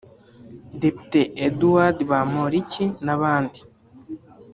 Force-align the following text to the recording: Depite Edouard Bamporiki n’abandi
Depite 0.81 1.21
Edouard 1.45 1.97
Bamporiki 2.09 2.85
n’abandi 3.05 3.59